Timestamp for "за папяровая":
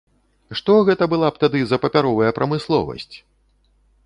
1.73-2.31